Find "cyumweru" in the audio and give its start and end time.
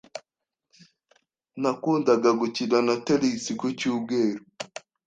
3.79-4.41